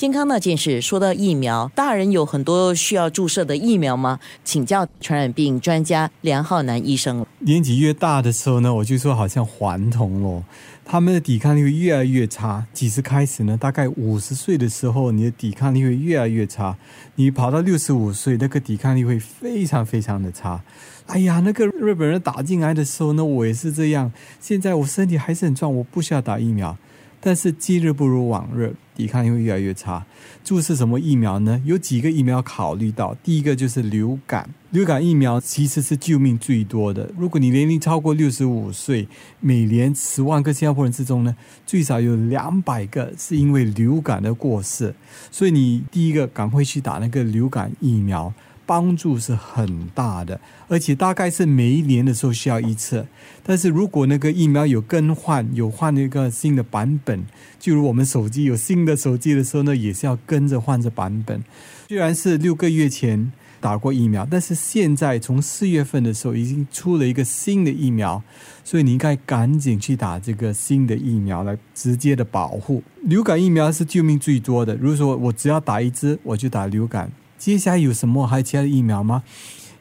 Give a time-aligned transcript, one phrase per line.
[0.00, 4.18] 健康那件事，说到疫苗，大人有很多需要注射的疫苗吗？
[4.42, 7.26] 请教传染病专家梁浩南医生。
[7.40, 10.42] 年纪越大的时候呢，我就说好像还童了，
[10.86, 12.66] 他们的抵抗力会越来越差。
[12.72, 13.58] 几时开始呢？
[13.58, 16.78] 大概五十岁的时候，你的抵抗力会越来越差。
[17.16, 20.62] 你跑到六十五岁，那个抵抗力会非常非常的差。
[21.08, 24.10] 哎呀，那个日本人打进来的时候呢，我也是这样。
[24.40, 26.74] 现在我身体还是很壮，我不需要打疫苗。
[27.20, 30.06] 但是今日不如往日，抵抗力会越来越差。
[30.42, 31.60] 注射什么疫苗呢？
[31.66, 33.14] 有几个疫苗考虑到。
[33.22, 37.10] 第一个就是流感，流感疫苗其实是救命最多的。
[37.18, 39.06] 如果你年龄超过六十五岁，
[39.40, 41.36] 每年十万个新加坡人之中呢，
[41.66, 44.94] 最少有两百个是因为流感的过世。
[45.30, 48.32] 所以你第一个赶快去打那个流感疫苗。
[48.70, 53.04] 帮助是很大的，而且大概是每一年的时候需要一次。
[53.42, 57.24] 但是如果那个疫苗有更换，有换一个新的版本，
[57.58, 61.42] 就如我们手机有新的手机的时候呢，也是要跟着换着版本。
[61.88, 68.22] 虽然是六个月前打过疫苗，但是现在从四月份的时候已经出了一个新的疫苗，
[68.62, 72.84] 所以你应该赶紧去打这个新的疫苗来直接的保护。
[73.02, 74.76] 流感疫苗是救命最多的。
[74.76, 77.10] 如果说我只要打一支，我就打流感。
[77.40, 78.26] 接下来有什么？
[78.26, 79.22] 还有其他的疫苗吗？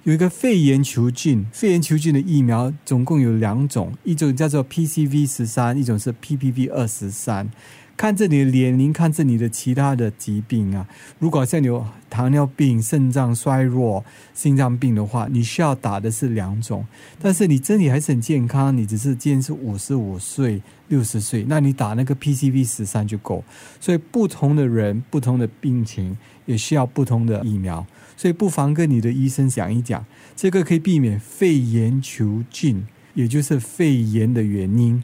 [0.06, 7.52] 有一个肺炎球菌，肺炎球菌的疫苗总共有两种，一种叫做 PCV 十三，一种是 PPV 二十三。
[8.00, 10.88] 看着你的年龄，看着你的其他的疾病啊。
[11.20, 16.86] 如果像有糖尿病、肾脏衰弱、心脏病的话，你需要打的是两种。
[17.22, 23.44] 但是你身体还是很健康，你只是今年是五十五岁、六十岁，那你打那个 PCV 十三就够。
[23.82, 27.86] 所以不同的人、不同的病情也需要不同的疫苗。
[28.16, 30.06] 所以不妨跟你的医生讲一讲，
[30.38, 35.04] 这个可以避免肺炎球菌，也就是肺炎的原因。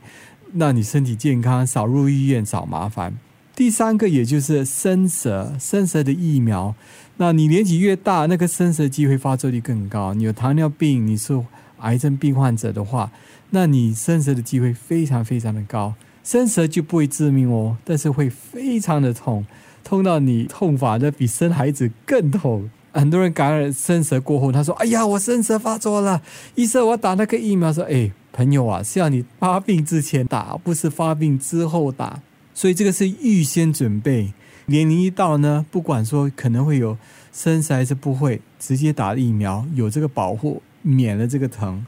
[0.57, 3.17] 让你身体健康，少入医院，少麻烦。
[3.55, 6.75] 第三个，也就是生蛇，生蛇的疫苗。
[7.17, 10.13] 那你年纪越大，那个生蛇机会发作率更高。
[10.13, 11.41] 你有糖尿病，你是
[11.79, 13.11] 癌症病患者的话，
[13.51, 15.93] 那你生蛇的机会非常非常的高。
[16.23, 19.45] 生蛇就不会致命哦，但是会非常的痛，
[19.83, 22.69] 痛到你痛法的比生孩子更痛。
[22.95, 26.23] 很多人感染生蛇过后，他说：“哎呀，我生蛇发作了，
[26.55, 32.21] 医生，我打那个疫苗。”说：“哎。”朋友啊，是要你发病之前打，不是发病之后打。
[32.53, 34.33] 所以这个是预先准备。
[34.65, 36.97] 年龄一到呢，不管说可能会有
[37.31, 41.85] 生蛇还是不会，直接打疫苗，有这个保护，免了这个疼。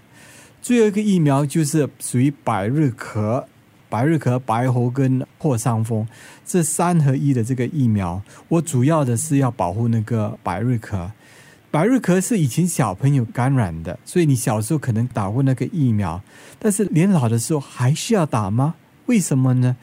[0.62, 3.44] 最后一个疫苗就是属于百日咳、
[3.89, 6.07] 白日咳、白喉跟破伤风
[6.45, 8.21] 这三合一的这个疫苗。
[8.47, 11.09] 我主要的是要保护那个白日咳。
[11.69, 16.21] 白日咳是以前小朋友感染的，所以你小时候可能打过那个疫苗，
[16.57, 18.75] 但是年老的时候还需要打吗？
[19.07, 19.75] 为什么呢？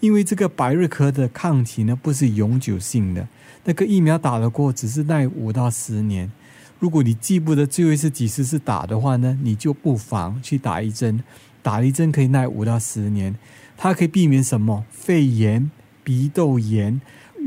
[0.00, 3.26] 因为这个白日咳的抗体呢不是永久性的，
[3.64, 6.30] 那个疫苗打了过只是耐五到十年。
[6.78, 11.22] 如果你记不得最后一次几时是打的话呢，你就不妨去打一针，
[11.62, 13.36] 打一针可以耐五到十年，
[13.76, 14.84] 它可以避免什么？
[14.90, 15.70] 肺炎、
[16.02, 17.00] 鼻窦炎。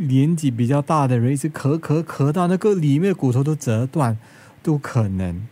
[0.07, 4.17] 年纪比较大的人，一直咳咳咳到那个里面的骨头都折断，
[4.63, 5.47] 都可能。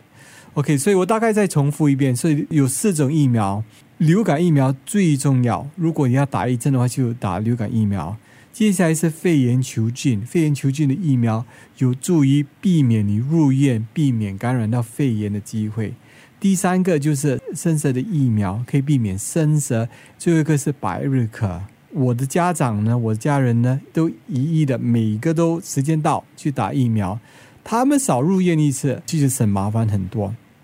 [0.54, 2.14] OK，所以我大概再重复一遍。
[2.14, 3.62] 所以有四种疫苗，
[3.98, 5.68] 流感疫苗最重要。
[5.76, 8.16] 如果你要打一针的话，就打流感疫苗。
[8.52, 11.46] 接下来是肺炎球菌，肺炎球菌的疫苗
[11.78, 15.94] 有助于避免你入院，避免感染到肺炎的机会。
[16.42, 19.88] 第三个就是生蛇的疫苗，可以避免生蛇。
[20.18, 21.60] 最后一个是百日咳。
[21.92, 27.16] 我的家长呢，我的家人呢，都一一的每个都时间到去打疫苗，
[27.62, 30.34] 他们少入院一次，其实省麻烦很多。